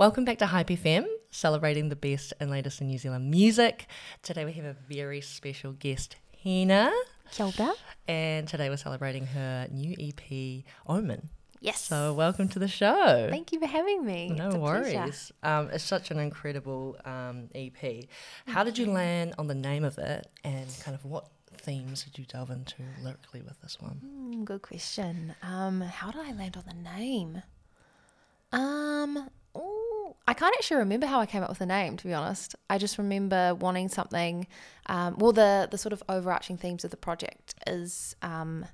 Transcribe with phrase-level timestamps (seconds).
[0.00, 3.86] Welcome back to Hype FM, celebrating the best and latest in New Zealand music.
[4.22, 6.90] Today we have a very special guest, Hina,
[7.30, 7.74] Kia ora.
[8.08, 11.28] and today we're celebrating her new EP, Omen.
[11.60, 11.82] Yes.
[11.82, 13.28] So, welcome to the show.
[13.28, 14.30] Thank you for having me.
[14.30, 15.32] no worries.
[15.42, 18.06] Um, it's such an incredible um, EP.
[18.46, 21.28] How did you land on the name of it, and kind of what
[21.58, 24.00] themes did you delve into lyrically with this one?
[24.02, 25.34] Mm, good question.
[25.42, 27.42] Um, how did I land on the name?
[28.52, 29.89] Um, ooh,
[30.26, 31.96] I can't actually remember how I came up with the name.
[31.96, 34.46] To be honest, I just remember wanting something.
[34.86, 38.66] Um, well, the the sort of overarching themes of the project is um,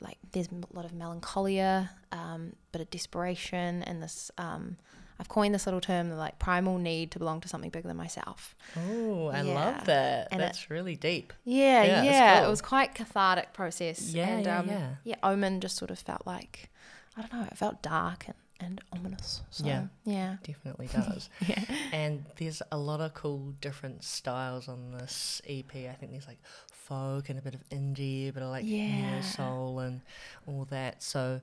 [0.00, 4.30] like there's a lot of melancholia, um, bit of desperation, and this.
[4.38, 4.76] Um,
[5.18, 8.54] I've coined this little term, like primal need to belong to something bigger than myself.
[8.74, 9.52] Oh, I Yeah.
[9.52, 10.28] love that.
[10.30, 11.34] And it- That's really deep.
[11.44, 12.38] Yeah, Yeah, yeah.
[12.38, 12.46] cool.
[12.46, 14.14] It was quite cathartic process.
[14.14, 14.88] Yeah, and, yeah, um, yeah.
[15.04, 16.70] Yeah, Omen just sort of felt like,
[17.18, 19.42] I don't know, it felt dark and, and ominous.
[19.50, 19.86] So, Yeah.
[20.04, 20.36] yeah.
[20.42, 21.28] Definitely does.
[21.46, 21.62] Yeah.
[21.92, 25.74] And there's a lot of cool different styles on this EP.
[25.74, 26.40] I think there's like
[26.72, 29.20] folk and a bit of indie, a bit of like Yeah.
[29.22, 30.00] soul and
[30.46, 31.02] all that.
[31.02, 31.40] So,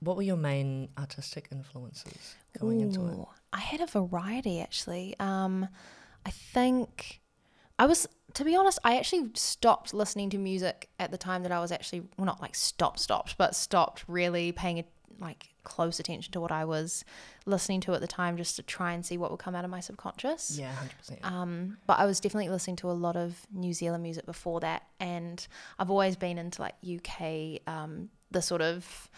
[0.00, 3.18] what were your main artistic influences going into it?
[3.52, 5.16] I had a variety actually.
[5.18, 5.68] Um,
[6.24, 7.20] I think
[7.78, 11.50] I was, to be honest, I actually stopped listening to music at the time that
[11.50, 14.78] I was actually, well, not like stopped, stopped, but stopped really paying
[15.20, 17.04] like close attention to what I was
[17.46, 19.70] listening to at the time just to try and see what would come out of
[19.70, 20.58] my subconscious.
[20.58, 21.20] Yeah, hundred percent.
[21.24, 24.82] Um, but I was definitely listening to a lot of New Zealand music before that,
[25.00, 25.46] and
[25.78, 29.08] I've always been into like UK, um, the sort of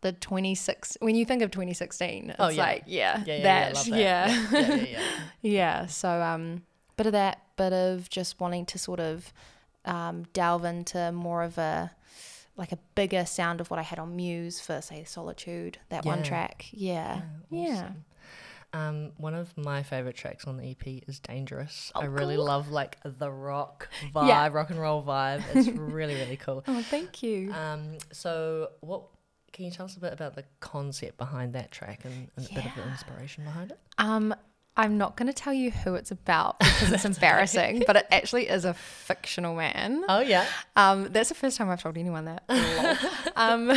[0.00, 0.96] the 26.
[1.00, 2.60] When you think of 2016, it's Oh, yeah.
[2.62, 3.86] like yeah, Yeah, yeah, that, that.
[3.86, 5.00] yeah, Yeah, yeah, yeah, yeah.
[5.42, 5.86] yeah.
[5.86, 6.62] So um,
[6.96, 9.32] bit of that, bit of just wanting to sort of
[9.84, 11.92] um, delve into more of a
[12.56, 16.22] like a bigger sound of what I had on Muse for say Solitude, that one
[16.22, 16.66] track.
[16.72, 17.74] Yeah, yeah.
[17.74, 18.04] Awesome.
[18.74, 22.46] Um, one of my favorite tracks on the EP is "Dangerous." I Oh, really cool.
[22.46, 24.48] love like the rock vibe, Yeah.
[24.48, 25.42] rock and roll vibe.
[25.54, 26.64] It's really, really cool.
[26.68, 27.52] Oh, thank you.
[27.52, 29.02] Um, so what
[29.52, 32.54] can you tell us a bit about the concept behind that track and, and a
[32.54, 33.78] bit of the inspiration behind it?
[33.98, 34.34] Um,
[34.76, 38.48] I'm not going to tell you who it's about because it's embarrassing, but it actually
[38.48, 40.04] is a fictional man.
[40.08, 40.46] Oh yeah.
[40.76, 42.42] Um, that's the first time I've told anyone that.
[43.36, 43.70] Um,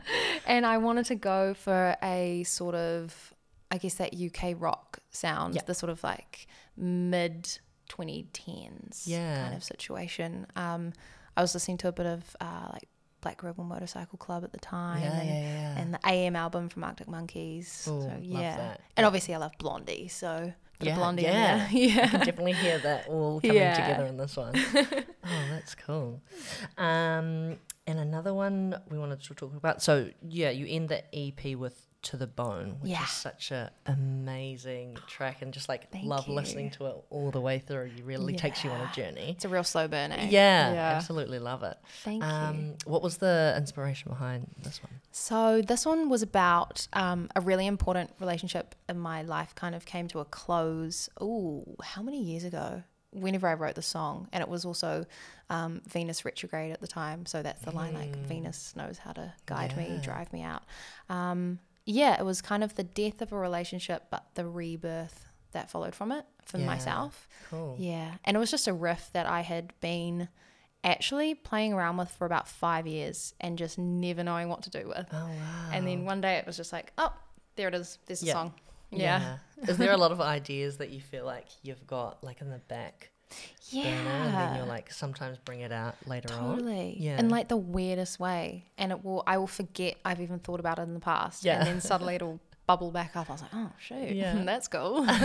[0.46, 3.34] and I wanted to go for a sort of,
[3.70, 5.62] I guess, that UK rock sound, Yeah.
[5.66, 7.58] the sort of like mid
[7.90, 9.42] 2010s Yeah.
[9.44, 10.46] kind of situation.
[10.56, 10.92] Um,
[11.36, 12.88] I was listening to a bit of uh, like
[13.24, 15.00] Black Rebel Motorcycle Club at the time.
[15.02, 15.78] Yeah, and, yeah, yeah.
[15.80, 17.88] and the AM album from Arctic Monkeys.
[17.90, 19.06] Ooh, so yeah, and Yeah.
[19.06, 21.24] obviously I love Blondie, so Yeah, Blondie.
[21.24, 21.66] in yeah.
[21.70, 22.08] I yeah.
[22.08, 23.74] can definitely hear that all coming Yeah.
[23.80, 24.52] together in this one.
[25.24, 26.20] oh, that's cool.
[26.76, 29.82] Um, and another one we wanted to talk about.
[29.82, 33.02] So yeah, you end the EP with "To the Bone," which Yeah.
[33.02, 36.34] is such a amazing track, and just like Thank love you.
[36.34, 37.90] listening to it all the way through.
[37.96, 39.30] It really takes you on a journey.
[39.36, 40.28] It's a real slow burn, eh?
[40.30, 40.90] Yeah, Yeah.
[40.96, 41.76] absolutely love it.
[42.02, 42.28] Thank you.
[42.28, 44.92] Um, what was the inspiration behind this one?
[45.12, 49.54] So this one was about um, a really important relationship in my life.
[49.54, 51.08] Kind of came to a close.
[51.22, 52.82] Ooh, how many years ago?
[53.12, 55.06] Whenever I wrote the song, and it was also
[55.48, 57.26] um, Venus retrograde at the time.
[57.26, 60.64] So that's the line like Venus knows how to guide me, drive me out.
[61.08, 65.70] Um, yeah, it was kind of the death of a relationship, but the rebirth that
[65.70, 66.66] followed from it for Yeah.
[66.66, 67.28] myself.
[67.50, 67.76] Cool.
[67.78, 70.28] Yeah, and it was just a riff that I had been
[70.82, 74.86] actually playing around with for about five years and just never knowing what to do
[74.88, 75.06] with.
[75.12, 75.70] Oh wow.
[75.72, 77.12] And then one day it was just like, oh,
[77.56, 77.98] there it is.
[78.06, 78.32] There's a Yeah.
[78.32, 78.54] song.
[78.90, 79.38] Yeah.
[79.66, 82.58] Is there a lot of ideas that you feel like you've got like in the
[82.58, 83.10] back
[83.70, 83.84] Yeah.
[83.86, 86.56] and then you'll like sometimes bring it out later on?
[86.58, 86.96] Totally.
[86.98, 87.18] Yeah.
[87.18, 88.64] In like the weirdest way.
[88.78, 91.44] And it will I will forget I've even thought about it in the past.
[91.44, 91.58] Yeah.
[91.58, 93.28] And then suddenly it'll bubble back up.
[93.30, 94.10] I was like, oh shoot.
[94.10, 94.42] Yeah.
[94.44, 95.06] That's cool.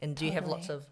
[0.00, 0.86] And do you have lots of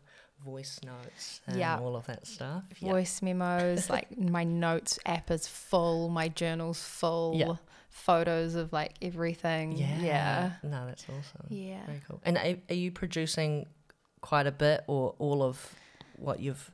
[0.44, 1.78] voice notes and Yeah.
[1.78, 2.64] all of that stuff?
[2.78, 2.92] Yeah.
[2.92, 7.54] Voice memos, like my notes app is full, my journal's full, Yeah.
[7.90, 9.72] photos of like everything.
[9.72, 9.98] Yeah.
[10.00, 10.52] Yeah.
[10.62, 11.46] No, that's awesome.
[11.48, 11.84] Yeah.
[11.86, 12.20] Very cool.
[12.24, 13.66] And are, are you producing
[14.20, 15.74] quite a bit or all of
[16.16, 16.70] what you've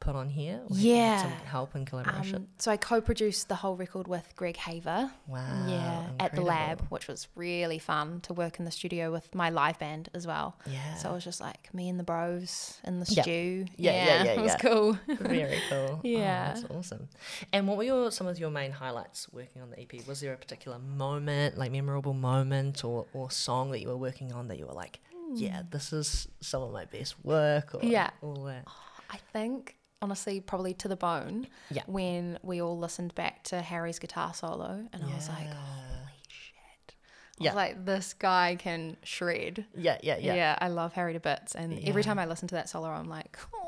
[0.00, 0.60] put on here?
[0.68, 1.44] Or have you had some Yeah.
[1.48, 2.34] help and collaboration?
[2.36, 5.12] Um, so I co-produced the whole record with Greg Haver.
[5.28, 5.64] wow.
[5.68, 9.48] yeah, at the lab, which was really fun to work in the studio with my
[9.50, 10.58] live band as well.
[10.66, 10.94] Yeah.
[10.96, 13.22] So it was just like me and the bros in the Yeah.
[13.22, 13.66] stew.
[13.76, 14.56] Yeah, yeah, yeah, It was yeah.
[14.58, 14.98] cool.
[15.06, 16.00] Very cool.
[16.04, 16.52] Yeah.
[16.56, 17.08] Oh, that's awesome.
[17.52, 20.04] And what were your some of your main highlights working on the EP?
[20.08, 24.32] Was there a particular moment, like memorable moment or, or song that you were working
[24.32, 24.98] on that you were like,
[25.34, 27.86] yeah, this is some of my best work or Hmm.
[27.88, 28.10] Yeah.
[28.20, 28.64] all that?
[29.10, 31.46] I think honestly, probably to the bone.
[31.70, 31.82] Yeah.
[31.86, 36.94] When we all listened back to Harry's guitar solo, and I was like, holy shit.
[37.40, 37.52] I Yeah.
[37.54, 39.64] like, this guy can shred.
[39.76, 40.58] Yeah, yeah, Yeah, yeah.
[40.60, 43.38] I love Harry to bits, and every time I listen to that solo, I'm like,
[43.54, 43.61] oh,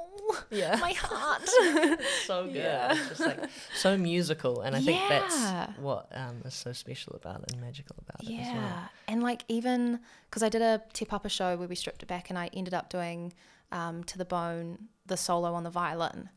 [0.50, 0.76] Yeah.
[0.76, 1.48] my heart.
[2.26, 2.54] so good.
[2.56, 2.92] Yeah.
[2.92, 3.38] It's just like
[3.74, 5.08] so musical, and I think Yeah.
[5.08, 8.54] that's what um, is so special about it and magical about it as well.
[8.56, 10.00] Yeah, and like even
[10.30, 12.74] because I did a Te Papa show where we stripped it back, and I ended
[12.74, 13.32] up doing
[13.72, 16.30] um, to the bone the solo on the violin,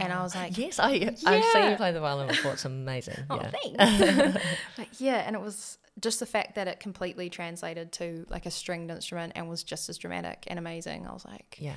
[0.00, 0.92] and I was like, Yes, I
[1.26, 2.52] I've seen you play the violin before.
[2.52, 3.18] It's amazing.
[3.28, 3.50] oh, yeah.
[3.76, 4.44] thanks.
[4.98, 8.90] Yeah, and it was just the fact that it completely translated to like a stringed
[8.90, 11.06] instrument and was just as dramatic and amazing.
[11.06, 11.74] I was like, Yeah.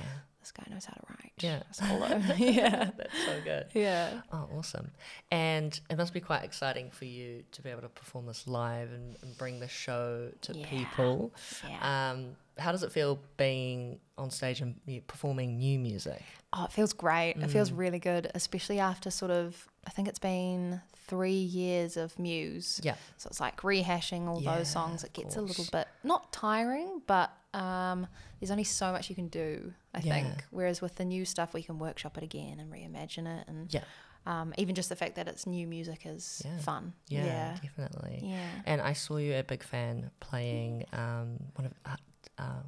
[0.50, 1.32] This guy knows how to write.
[1.38, 1.62] Yeah.
[1.72, 2.06] solo.
[2.38, 3.66] yeah, That's so good.
[3.74, 4.20] yeah.
[4.32, 4.90] Oh, awesome.
[5.30, 8.90] And it must be quite exciting for you to be able to perform this live
[8.92, 10.66] and, and bring the show to Yeah.
[10.66, 11.32] people.
[11.68, 12.10] Yeah.
[12.12, 14.74] Um, how does it feel being on stage and
[15.06, 16.22] performing new music?
[16.52, 17.30] Oh, it feels great.
[17.36, 17.50] It Mm.
[17.50, 22.80] feels really good, especially after sort of, I think it's been three years of Muse.
[22.82, 22.96] Yeah.
[23.16, 25.04] So it's like rehashing all Yeah, those songs.
[25.04, 28.06] It gets a little bit, not tiring, but um,
[28.38, 30.12] there's only so much you can do, I Yeah.
[30.14, 30.44] think.
[30.50, 33.48] Whereas with the new stuff, we can workshop it again and reimagine it.
[33.48, 33.84] And Yeah.
[34.26, 36.58] um, even just the fact that it's new music is Yeah.
[36.58, 36.92] fun.
[37.08, 37.56] Yeah, Yeah.
[37.62, 38.20] definitely.
[38.22, 38.48] Yeah.
[38.66, 41.96] And I saw you at Big Fan playing um, one of, uh,
[42.38, 42.62] uh,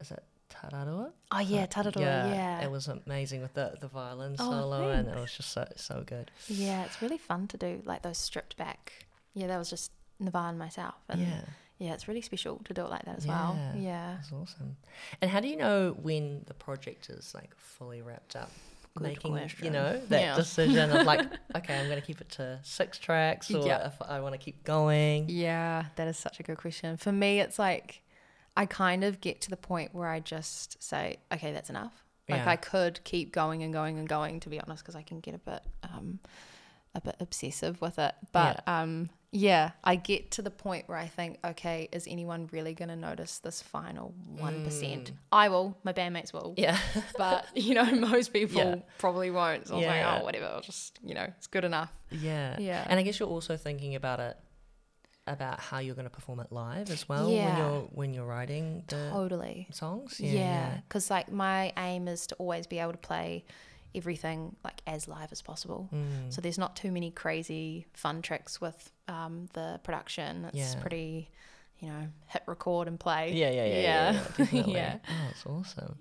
[0.00, 1.12] is it Tararua?
[1.30, 1.66] Oh, yeah.
[1.66, 2.00] Tararua.
[2.00, 2.32] Yeah.
[2.34, 2.60] Yeah.
[2.64, 6.02] It was amazing with the, the violin Oh, solo, and it was just so, so
[6.06, 6.30] good.
[6.48, 6.84] yeah.
[6.84, 9.06] It's really fun to do like those stripped back.
[9.34, 9.46] Yeah.
[9.48, 9.90] That was just
[10.22, 10.94] Nava and myself.
[11.08, 11.40] And yeah.
[11.80, 13.58] Yeah, it's really special to do it like that as well.
[13.74, 13.80] Yeah.
[13.80, 14.14] Yeah.
[14.16, 14.76] That's awesome.
[15.20, 18.50] And how do you know when the project is like fully wrapped up?
[18.96, 20.34] Good Making you know that Yeah.
[20.36, 21.20] decision of like,
[21.56, 23.86] okay, I'm going to keep it to six tracks, or Yeah.
[23.86, 25.26] if I want to keep going.
[25.28, 26.96] Yeah, that is such a good question.
[26.96, 28.02] For me, it's like
[28.56, 32.04] I kind of get to the point where I just say, okay, that's enough.
[32.28, 32.50] Like Yeah.
[32.50, 35.34] I could keep going and going and going, to be honest, because I can get
[35.34, 36.18] a bit, um,
[36.94, 38.14] a bit obsessive with it.
[38.32, 42.74] But um, yeah, I get to the point where I think, okay, is anyone really
[42.74, 44.64] going to notice this final one
[45.30, 45.76] I will.
[45.84, 46.54] My bandmates will.
[46.56, 46.62] Mm.
[46.62, 46.78] Yeah,
[47.16, 48.74] But you know, most people Yeah.
[48.98, 49.68] probably won't.
[49.68, 50.10] So I was Yeah.
[50.12, 50.46] like, oh, whatever.
[50.46, 51.92] I'll just, you know, it's good enough.
[52.10, 52.84] yeah, Yeah.
[52.88, 54.36] And I guess you're also thinking about it,
[55.26, 57.58] about how you're going to perform it live as well when Yeah.
[57.58, 59.68] you're when you're writing the Totally.
[59.70, 60.18] songs.
[60.18, 63.44] Yeah, because like my aim is to always be able to play
[63.94, 65.88] everything like as live as possible.
[65.92, 66.32] Mm.
[66.32, 70.46] So there's not too many crazy fun tricks with um, the production.
[70.46, 70.80] It's Yeah.
[70.80, 71.30] pretty,
[71.78, 73.32] you know, hit record and play.
[73.32, 74.46] Yeah, yeah, yeah, yeah, Yeah.
[74.52, 74.66] yeah.
[74.66, 74.98] Yeah.
[75.08, 75.96] Oh, it's awesome.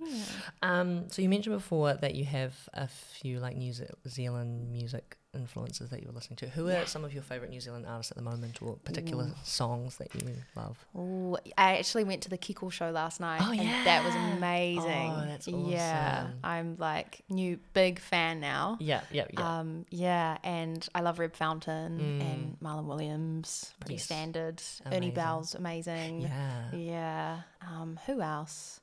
[0.62, 3.74] Um, so you mentioned before that you have a few like New
[4.08, 6.50] Zealand music influences that you were listening to.
[6.50, 9.98] Who are some of your favorite New Zealand artists at the moment, or particular songs
[9.98, 10.78] that you love?
[10.96, 15.12] Oh, I actually went to the Kiko show last night, Oh, and that was amazing.
[15.12, 16.28] Oh, that's Yeah.
[16.44, 18.78] I'm like new big fan now.
[18.80, 19.60] Yeah, yeah, yeah.
[19.60, 22.22] Um, yeah, and I love Reb Fountain Mm.
[22.32, 24.04] and Marlon Williams, pretty Yes.
[24.04, 24.58] standard.
[24.58, 25.14] Erny Amazing.
[25.14, 26.22] Belle's amazing.
[26.22, 26.72] yeah.
[26.74, 27.42] Yeah.
[27.68, 28.80] Um, who else?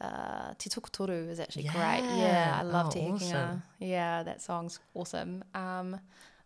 [0.00, 1.74] Uh, Te Tukutoru is actually great.
[1.74, 2.16] Yeah.
[2.16, 3.62] Yeah, I love Oh, awesome.
[3.80, 5.42] Yeah, that song's awesome.
[5.54, 5.98] Um,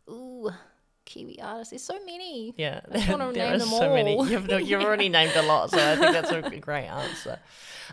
[0.09, 0.51] ooh,
[1.05, 1.71] Kiwi artists.
[1.71, 2.55] There's so many.
[2.57, 4.17] Yeah, I just wanna there name are so many.
[4.25, 7.39] You've, you've already named a lot, so I think that's a great answer.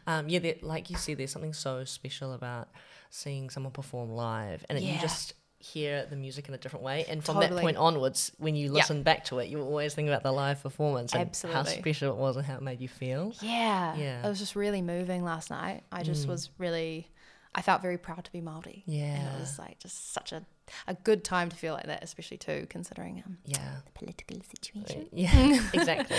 [0.08, 2.70] Um, yeah, like you said, there's something so special about
[3.10, 7.06] seeing someone perform live, and it, you just hear the music in a different way.
[7.10, 10.24] And from that point onwards, when you listen back to it, you always think about
[10.24, 13.34] the live performance and how special it was and how it made you feel.
[13.42, 13.96] Yeah.
[13.98, 14.26] Yeah.
[14.26, 15.84] It was just really moving last night.
[15.92, 16.30] I just Mm.
[16.30, 17.10] was really,
[17.54, 18.84] I felt very proud to be Māori.
[18.88, 19.36] And Yeah.
[19.36, 20.44] it was like just such a,
[20.88, 23.58] a good time to feel like that, especially too, considering um, Yeah.
[23.86, 25.08] the political situation.
[25.12, 26.18] Yeah, exactly,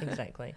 [0.00, 0.54] exactly.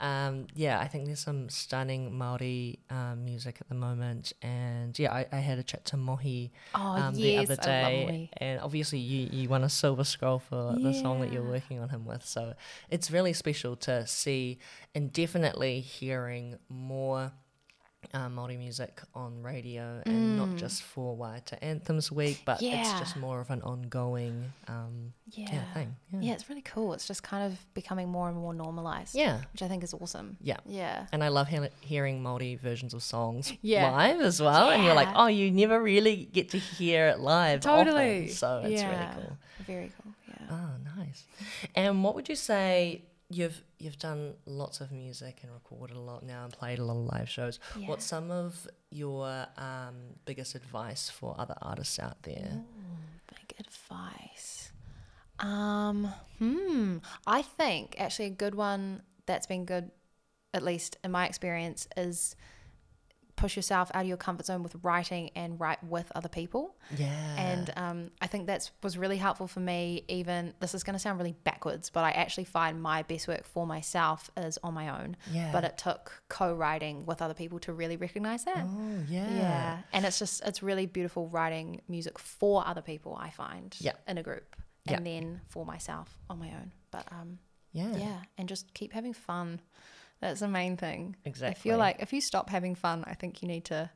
[0.00, 5.12] Um, yeah, I think there's some stunning Maori um, music at the moment, and yeah,
[5.12, 7.22] I, I had a chat to Mohi Oh, um, yes.
[7.22, 11.32] the other day, and obviously you you won a silver scroll for the song that
[11.32, 12.54] you're working on him with, so
[12.90, 14.58] it's really special to see
[14.94, 17.32] and definitely hearing more.
[18.14, 22.98] Uh, Māori music on radio and not just for Waiata Anthems Week, but it's Mm.
[23.00, 25.48] Just more of an ongoing um, Yeah.
[25.52, 25.96] yeah, thing.
[26.12, 26.20] Yeah.
[26.22, 26.92] Yeah, it's really cool.
[26.94, 29.16] It's just kind of becoming more and more normalized.
[29.16, 29.40] yeah.
[29.52, 30.36] Which I think is awesome.
[30.40, 30.58] Yeah.
[30.64, 31.06] Yeah.
[31.12, 33.90] And I love he- hearing multi versions of songs Yeah.
[33.90, 34.70] live as well.
[34.70, 37.60] And you're like, oh, you never really get to hear it live.
[37.62, 38.22] Totally.
[38.30, 38.90] Often, so it's yeah.
[38.90, 39.36] really cool.
[39.66, 40.12] Very cool.
[40.28, 40.46] Yeah.
[40.52, 41.24] Oh, nice.
[41.74, 43.02] And what would you say?
[43.30, 46.96] You've you've done lots of music and recorded a lot now and played a lot
[46.96, 47.58] of live shows.
[47.78, 47.88] Yeah.
[47.88, 52.64] What's some of your um, biggest advice for other artists out there?
[53.28, 54.72] Big advice.
[55.40, 56.98] Um, hmm.
[57.26, 59.90] I think actually a good one that's been good,
[60.54, 62.34] at least in my experience, is
[63.38, 66.76] push yourself out of your comfort zone with writing and write with other people.
[66.96, 67.06] Yeah.
[67.36, 70.04] And um, I think that was really helpful for me.
[70.08, 73.44] Even this is going to sound really backwards, but I actually find my best work
[73.44, 75.16] for myself is on my own.
[75.32, 75.50] Yeah.
[75.52, 78.64] But it took co-writing with other people to really recognize that.
[78.66, 79.34] oh yeah.
[79.36, 79.78] Yeah.
[79.92, 83.16] And it's just it's really beautiful writing music for other people.
[83.20, 83.74] I find.
[83.80, 83.92] Yeah.
[84.06, 84.96] In a group, Yeah.
[84.96, 86.72] and then for myself on my own.
[86.90, 87.38] But um,
[87.72, 87.96] Yeah.
[87.96, 89.60] yeah, and just keep having fun.
[90.20, 91.16] That's the main thing.
[91.24, 91.56] Exactly.
[91.56, 93.90] I feel like if you stop having fun, I think you need to.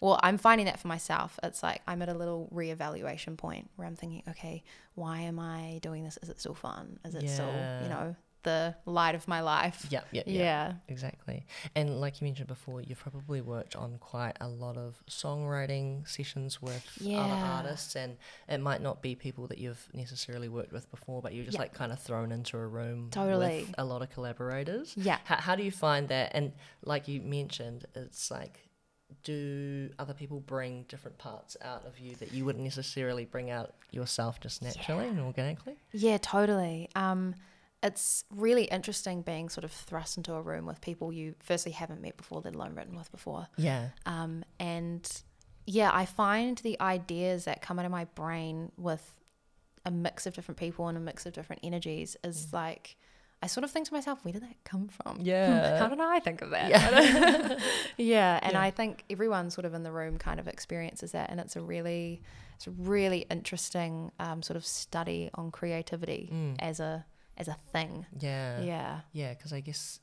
[0.00, 1.40] Well, I'm finding that for myself.
[1.42, 4.62] It's like I'm at a little reevaluation point where I'm thinking, okay,
[4.94, 6.18] why am I doing this?
[6.22, 7.00] Is it still fun?
[7.04, 8.14] Is it still, you know,
[8.44, 9.86] the light of my life?
[9.90, 10.40] Yeah, yeah, Yeah.
[10.42, 10.72] yeah.
[10.88, 11.46] Exactly.
[11.74, 16.60] And like you mentioned before, you've probably worked on quite a lot of songwriting sessions
[16.62, 18.16] with other artists, and
[18.48, 21.62] it might not be people that you've necessarily worked with before, but you're just Yeah.
[21.62, 23.60] like kind of thrown into a room Totally.
[23.66, 24.94] with a lot of collaborators.
[24.96, 25.18] Yeah.
[25.24, 26.30] How, how do you find that?
[26.34, 26.52] And
[26.84, 28.68] like you mentioned, it's like,
[29.22, 33.74] do other people bring different parts out of you that you wouldn't necessarily bring out
[33.90, 35.76] yourself just naturally and organically?
[35.92, 36.90] Yeah, totally.
[36.94, 37.34] Um,
[37.82, 42.00] it's really interesting being sort of thrust into a room with people you firstly haven't
[42.02, 43.46] met before, let alone written with before.
[43.56, 43.90] Yeah.
[44.04, 45.08] Um, and
[45.66, 49.14] yeah, I find the ideas that come out of my brain with
[49.84, 52.96] a mix of different people and a mix of different energies is like,
[53.40, 55.18] I sort of think to myself, where did that come from?
[55.22, 55.78] Yeah.
[55.78, 56.70] How did I think of that?
[56.70, 57.58] Yeah.
[57.96, 58.40] yeah.
[58.42, 58.60] And Yeah.
[58.62, 61.30] I think everyone sort of in the room kind of experiences that.
[61.30, 62.22] And it's a really,
[62.56, 66.56] it's a really interesting um, sort of study on creativity Mm.
[66.58, 67.06] as a,
[67.38, 68.04] as a thing.
[68.20, 68.60] Yeah.
[68.60, 69.00] Yeah.
[69.12, 70.00] Yeah, because I guess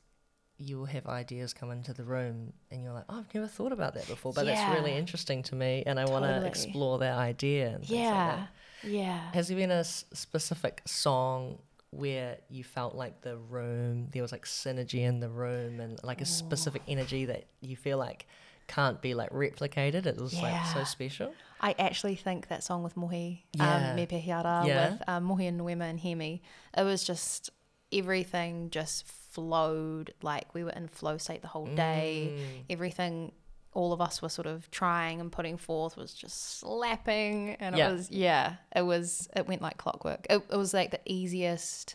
[0.58, 3.94] you'll have ideas come into the room and you're like, oh, I've never thought about
[3.94, 7.72] that before, but that's really interesting to me and I want to explore that idea.
[7.78, 8.48] Things like that.
[8.82, 9.00] Yeah.
[9.02, 9.32] Yeah.
[9.34, 11.58] Has there been a s- specific song
[11.90, 16.20] where you felt like the room, there was like synergy in the room and like
[16.22, 18.26] a specific energy that you feel like
[18.66, 20.06] can't be like replicated?
[20.06, 21.34] It was like so special.
[21.68, 23.90] I actually think that song with Mohi, Yeah.
[23.90, 24.90] um, Me Pehiara, Yeah.
[24.90, 26.42] with um, Mohi and Nuema and Hemi,
[26.76, 27.50] it was just
[27.92, 32.32] everything just flowed like we were in flow state the whole day.
[32.36, 32.64] Mm.
[32.70, 33.32] Everything
[33.72, 37.90] all of us were sort of trying and putting forth was just slapping and Yeah.
[37.90, 41.94] it was yeah it was it went like clockwork it, it was like the easiest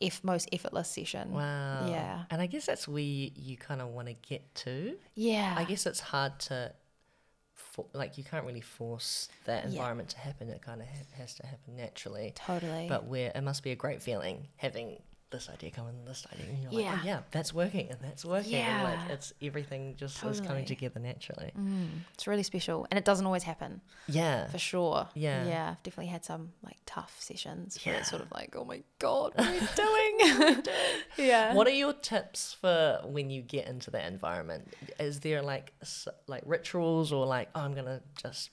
[0.00, 1.86] if most effortless session Wow.
[1.88, 2.24] Yeah.
[2.30, 4.96] And I guess that's where you, you kind of want to get to.
[5.14, 6.72] yeah I guess it's hard to,
[7.74, 9.70] for, like, you can't really force that Yeah.
[9.70, 10.48] environment to happen.
[10.48, 12.32] It kind of ha- has to happen naturally.
[12.36, 16.24] totally But where it must be a great feeling having this idea come in, this
[16.32, 16.98] idea, and you're like, Yeah.
[17.02, 18.54] oh yeah, that's working, and that's working.
[18.54, 21.50] And like, it's everything just is coming together naturally.
[21.58, 24.46] mm, it's really special and it doesn't always happen Yeah.
[24.46, 25.08] for sure.
[25.14, 25.44] Yeah.
[25.44, 25.70] Yeah.
[25.72, 29.32] I've definitely had some like tough sessions where it's sort of like, oh my God,
[29.34, 30.18] what are we doing?
[31.16, 31.54] yeah.
[31.54, 34.72] What are your tips for when you get into that environment?
[34.98, 35.72] Is there like
[36.26, 38.50] like rituals or like oh, I'm gonna just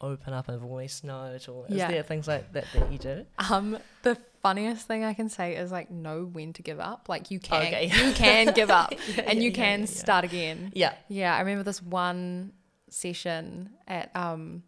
[0.00, 1.88] open up a voice note or is Yeah.
[1.90, 3.26] there things like that that you do?
[3.50, 7.08] Um, the funniest thing I can say is like know when to give up.
[7.08, 7.90] Like you can, Okay.
[7.94, 10.72] you can give up, Yeah, and yeah, you can start again.
[10.74, 10.94] Yeah.
[11.08, 12.52] Yeah, I remember this one
[12.88, 14.62] session at um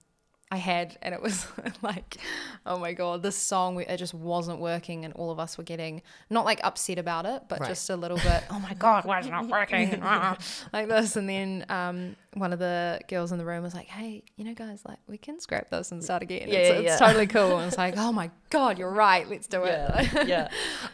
[0.52, 1.46] I had and it was
[1.82, 2.18] like
[2.66, 6.02] oh my god this song it just wasn't working and all of us were getting
[6.28, 7.68] not like upset about it but Right.
[7.70, 9.98] just a little bit oh my god why is it not working
[10.72, 14.24] like this and then um one of the girls in the room was like hey
[14.36, 16.98] you know guys like we can scrap this and start again Yeah, it's, yeah, it's
[16.98, 20.00] totally cool and it's like oh my god you're right let's do Yeah.
[20.02, 20.48] it yeah.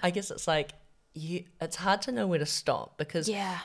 [0.05, 0.71] I guess it's like
[1.15, 3.59] you it's hard to know where to stop because yeah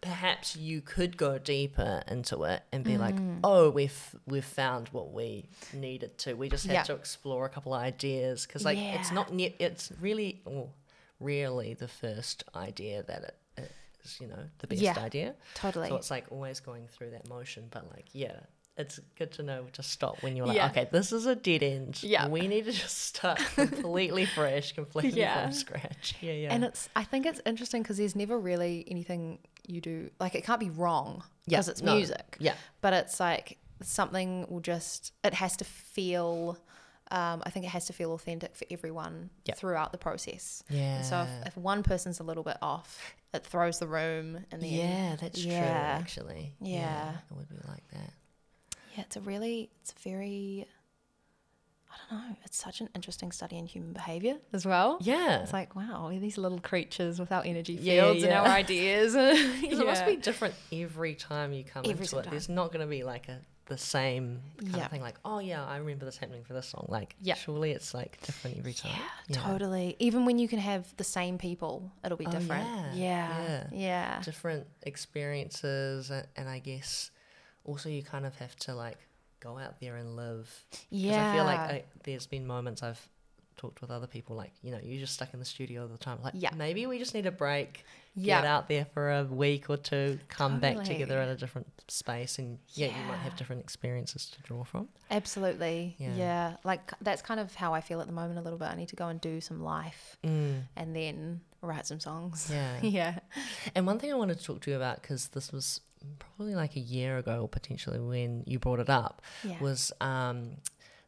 [0.00, 3.40] perhaps you could go deeper into it and be like, Mm.
[3.44, 6.34] oh, we've we've found what we needed to.
[6.34, 6.82] We just had Yeah.
[6.84, 10.72] to explore a couple of ideas because like it's not ne- it's really well,
[11.18, 13.70] rarely the first idea that it
[14.02, 14.98] is you know the best Yeah.
[14.98, 15.34] idea.
[15.54, 18.40] totally So it's like always going through that motion, but like yeah.
[18.76, 20.68] It's good to know to stop when you're like, Yeah.
[20.70, 22.02] okay, this is a dead end.
[22.02, 22.28] Yeah.
[22.28, 25.42] We need to just start completely fresh, completely Yeah.
[25.42, 26.14] from scratch.
[26.22, 26.54] Yeah, yeah.
[26.54, 30.44] And it's I think it's interesting because there's never really anything you do like it
[30.44, 31.94] can't be wrong Yeah, because it's no.
[31.96, 32.36] music.
[32.40, 32.54] yeah.
[32.80, 36.58] But it's like something will just it has to feel
[37.12, 39.54] um, I think it has to feel authentic for everyone Yeah.
[39.56, 40.62] throughout the process.
[40.68, 40.98] Yeah.
[40.98, 43.00] And so if, if one person's a little bit off,
[43.34, 45.50] it throws the room and then Yeah, that's true.
[45.50, 45.98] Yeah.
[46.00, 47.10] Actually, Yeah.
[47.30, 48.12] it would be like that.
[48.94, 50.66] yeah, it's a really it's very
[51.92, 54.98] I don't know, it's such an interesting study in human behavior as well.
[55.00, 58.40] Yeah, It's like, wow, we're these little creatures with our energy Yeah, fields and yeah.
[58.42, 59.12] our ideas.
[59.14, 62.08] 'Cause it must be different every time you come Every into it.
[62.08, 64.84] single There's not going to be like a the same kind Yeah.
[64.86, 65.00] of thing.
[65.00, 66.86] Like, oh yeah, I remember this happening for this song.
[66.88, 67.34] Like, Yeah.
[67.34, 68.90] surely it's like different every time.
[69.28, 69.94] Yeah, totally.
[70.00, 72.68] Even when you can have the same people, it'll be Oh, different.
[72.68, 73.40] yeah, Yeah.
[73.40, 73.66] yeah.
[73.70, 74.22] Yeah.
[74.22, 77.10] different experiences and, and I guess
[77.64, 78.98] also you kind of have to like
[79.40, 80.48] go out there and live.
[80.90, 81.30] Yeah.
[81.30, 83.00] I feel like I, there's been moments I've
[83.56, 85.98] talked with other people like, you know, you're just stuck in the studio all the
[85.98, 86.18] time.
[86.22, 86.50] Like Yeah.
[86.56, 87.84] maybe we just need a break.
[88.14, 88.40] Yeah.
[88.40, 92.38] Get out there for a week or two, come back together in a different space
[92.38, 94.88] and yeah, you might have different experiences to draw from.
[95.10, 95.94] Absolutely.
[95.98, 96.14] Yeah.
[96.16, 96.56] Yeah.
[96.64, 98.68] Like that's kind of how I feel at the moment a little bit.
[98.68, 102.48] I need to go and do some life Mm, and then write some songs.
[102.52, 102.78] yeah.
[102.82, 103.18] yeah.
[103.74, 105.80] And one thing I wanted to talk to you about because this was
[106.18, 109.58] probably like a year ago or potentially when you brought it up Yeah.
[109.60, 110.56] was um,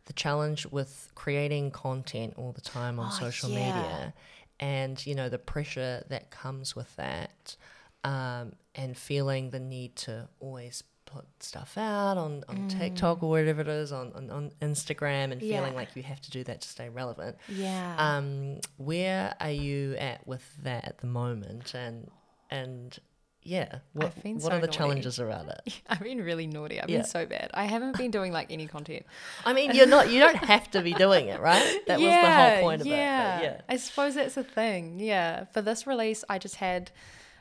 [0.07, 3.57] the challenge with creating content all the time on Oh, social yeah.
[3.75, 4.15] media
[4.61, 7.57] and you know the pressure that comes with that
[8.05, 13.61] um, and feeling the need to always put stuff out on, on tiktok or whatever
[13.61, 15.49] it is on, on, on instagram and Mm.
[15.49, 15.57] Yeah.
[15.59, 17.97] feeling like you have to do that to stay relevant yeah.
[17.99, 22.11] um, where are you at with that at the moment and
[22.51, 22.99] and
[23.45, 24.77] yeah what, what so are the naughty.
[24.79, 26.81] challenges around it I've been really naughty.
[26.81, 26.99] I've Yeah.
[26.99, 27.51] been so bad.
[27.55, 29.05] I haven't been doing like any content.
[29.45, 30.11] I mean, you're not.
[30.11, 31.81] You don't have to be doing it, right?
[31.87, 33.39] That was the whole point of yeah.
[33.39, 33.43] it.
[33.43, 33.61] Yeah.
[33.69, 34.99] I suppose that's the thing.
[35.01, 35.45] Yeah.
[35.53, 36.91] For this release, I just had,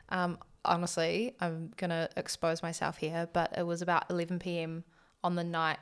[0.10, 4.84] um, honestly, I'm going to expose myself here, but it was about 11 p.m.
[5.24, 5.78] on the night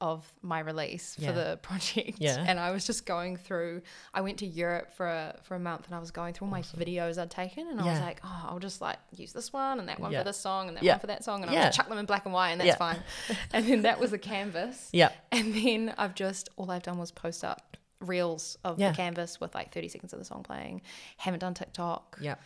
[0.00, 1.28] of my release Yeah.
[1.28, 2.18] for the project.
[2.18, 2.44] Yeah.
[2.46, 3.82] And I was just going through,
[4.14, 6.50] I went to Europe for a, for a month and I was going through all
[6.52, 9.80] my videos I'd taken and I was like, oh, I'll just like use this one
[9.80, 10.20] and that one Yeah.
[10.20, 10.92] for this song and that Yeah.
[10.94, 12.68] one for that song and I'll just chuck them in black and white and that's
[12.68, 12.76] Yeah.
[12.76, 13.02] fine.
[13.52, 14.88] and then that was a canvas.
[14.92, 15.10] Yeah.
[15.32, 18.90] And then I've just all I've done was post up reels of Yeah.
[18.90, 20.82] the canvas with like 30 seconds of the song playing.
[21.16, 22.18] Haven't done TikTok.
[22.20, 22.36] Yeah.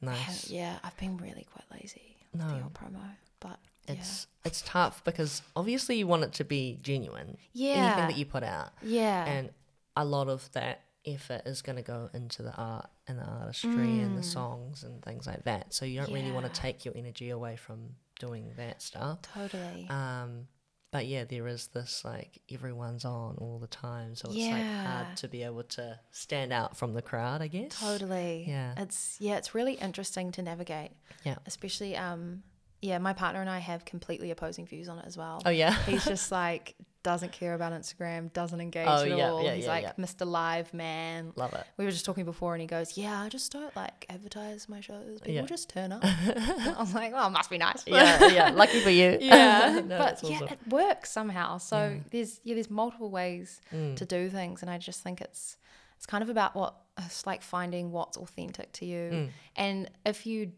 [0.00, 0.48] Nice.
[0.50, 2.48] Yeah, I've been really quite lazy with No.
[2.48, 3.00] the old promo.
[3.40, 3.58] But
[3.88, 7.36] It's it's tough because obviously you want it to be genuine.
[7.52, 7.86] yeah.
[7.86, 9.24] Anything that you put out, yeah.
[9.26, 9.50] and
[9.96, 13.70] a lot of that effort is going to go into the art and the artistry
[14.00, 15.72] and the songs and things like that.
[15.74, 16.52] So you don't really want Mm.
[16.52, 19.18] To take your energy away from doing that stuff.
[19.34, 19.86] totally.
[19.90, 20.48] Um,
[20.90, 25.16] but yeah, there is this like everyone's on all the time, so it's like hard
[25.18, 27.78] to be able to stand out from the crowd, I guess.
[27.80, 28.44] totally.
[28.48, 28.74] Yeah.
[28.76, 30.92] It's yeah, it's really interesting to navigate.
[31.24, 31.36] Yeah.
[31.46, 32.44] Especially um
[32.84, 35.40] yeah, my partner and I have completely opposing views on it as well.
[35.46, 35.74] Oh yeah.
[35.86, 39.42] He's just like doesn't care about Instagram, doesn't engage Oh, at yeah, all.
[39.44, 39.96] yeah, He's yeah, like.
[39.98, 40.26] Mr.
[40.26, 41.32] Live man.
[41.36, 41.62] Love it.
[41.76, 44.80] We were just talking before, and he goes, "Yeah, I just don't like advertise my
[44.80, 45.20] shows.
[45.22, 48.50] People just turn up." I was like, "Well, it must be nice." Yeah, yeah.
[48.50, 49.18] Lucky for you.
[49.20, 51.58] yeah, No, but that's yeah, it works somehow.
[51.58, 52.00] So Yeah.
[52.10, 53.96] there's yeah, there's multiple ways Mm.
[53.96, 55.58] to do things, and I just think it's
[55.96, 59.28] it's kind of about what it's like finding what's authentic to you, Mm.
[59.56, 60.52] and if you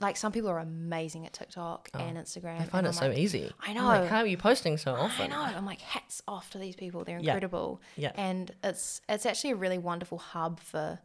[0.00, 2.56] like, some people are amazing at TikTok oh, and Instagram.
[2.58, 3.52] Oh, I find it I'm so like, easy.
[3.60, 3.84] I know.
[3.84, 5.32] like, how are you posting so often?
[5.32, 5.56] I know.
[5.56, 7.04] I'm like, hats off to these people.
[7.04, 7.80] They're incredible.
[7.96, 8.12] Yeah.
[8.16, 10.98] And it's it's actually a really wonderful hub for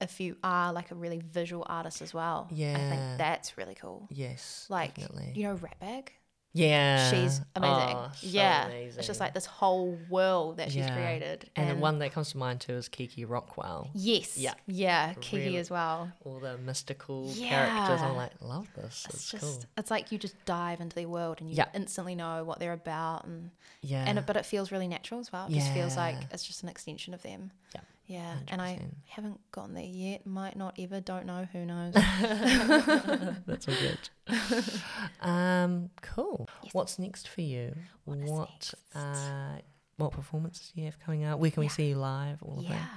[0.00, 2.48] if you are like a really visual artist as well.
[2.50, 2.74] Yeah.
[2.74, 4.08] I think that's really cool.
[4.10, 4.66] Yes.
[4.68, 5.32] Like definitely.
[5.34, 6.08] you know Ratbag?
[6.52, 7.10] Yeah.
[7.10, 7.96] She's amazing.
[7.96, 8.66] Oh, so yeah.
[8.66, 8.98] amazing.
[8.98, 10.94] It's just like this whole world that she's Yeah.
[10.96, 11.48] created.
[11.56, 13.90] And, the one that comes to mind too is Kiki Rockwell.
[13.94, 14.36] Yes.
[14.36, 14.54] Yeah.
[14.66, 15.14] Yeah.
[15.14, 16.10] Kiki Really- as well.
[16.24, 18.00] All the mystical characters.
[18.02, 19.04] I'm like, love this.
[19.06, 19.64] It's It's, just cool.
[19.76, 21.68] it's like you just dive into their world and you Yeah.
[21.74, 23.50] instantly know what they're about and
[23.82, 24.04] Yeah.
[24.06, 25.46] and it, but it feels really natural as well.
[25.46, 27.52] It just feels like it's just an extension of them.
[27.74, 27.80] Yeah,
[28.10, 28.34] Yeah.
[28.48, 30.26] And I haven't gotten there yet.
[30.26, 31.00] Might not ever.
[31.00, 31.46] Don't know.
[31.52, 31.94] Who knows?
[33.46, 34.74] That's all good.
[35.20, 36.48] um, cool.
[36.72, 37.72] What's next for you?
[38.04, 39.58] What what uh,
[39.96, 41.38] what performances do you have coming out?
[41.38, 42.42] Where can we see you live?
[42.42, 42.70] All of yeah.
[42.70, 42.90] that.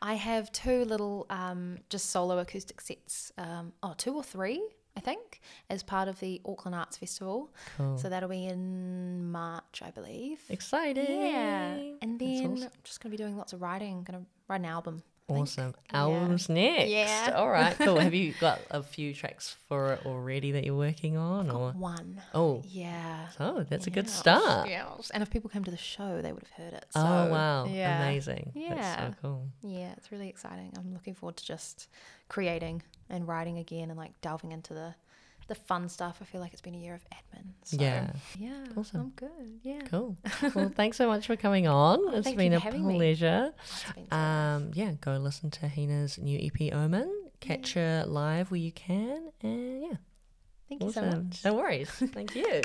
[0.00, 3.32] I have two little um, just solo acoustic sets.
[3.36, 7.50] Um, oh, two or three, I think, as part of the Auckland Arts Festival.
[7.76, 7.98] Cool.
[7.98, 10.40] So that'll be in March, I believe.
[10.48, 11.20] Exciting.
[11.20, 11.74] Yeah.
[12.00, 12.62] And then awesome.
[12.64, 14.04] I'm just going to be doing lots of writing.
[14.04, 15.02] going to write an album.
[15.28, 15.42] I think.
[15.42, 15.74] Awesome.
[15.90, 15.98] Yeah.
[16.00, 16.90] Albums next.
[16.90, 17.32] Yeah.
[17.34, 17.74] All right.
[17.78, 17.98] Cool.
[17.98, 22.20] Have you got a few tracks for it already that you're working on, or One.
[22.34, 23.28] oh, Yeah.
[23.40, 24.68] oh, that's a good start.
[24.68, 24.84] Yeah.
[25.14, 26.84] And if people came to the show, they would have heard it.
[26.90, 28.02] So, Oh wow, yeah.
[28.02, 28.52] amazing.
[28.54, 29.08] That's Yeah.
[29.08, 29.48] so cool.
[29.62, 30.72] Yeah, it's really exciting.
[30.76, 31.88] I'm looking forward to just
[32.28, 34.94] creating and writing again and like delving into the
[35.46, 36.18] the fun stuff.
[36.22, 37.44] I feel like it's been a year of admin.
[37.64, 38.10] So, Yeah.
[38.38, 38.64] Yeah.
[38.76, 39.00] Awesome.
[39.00, 39.60] I'm good.
[39.62, 39.82] Yeah.
[39.90, 40.16] Cool.
[40.54, 41.98] well, thanks so much for coming on.
[42.00, 43.52] Oh, it's been for a pleasure.
[43.62, 47.12] It's been so Um, yeah, go listen to Hina's new EP Omen.
[47.40, 49.96] Catch her live where you can, and yeah,
[50.68, 51.44] Thank you so much.
[51.44, 51.90] No worries.
[51.90, 52.62] Thank you.